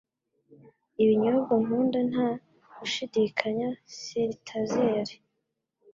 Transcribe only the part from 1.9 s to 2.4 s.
nta